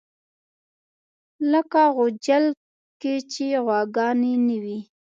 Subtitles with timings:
[1.51, 2.45] لکه غوجل
[3.01, 4.79] کې چې غواګانې نه وي.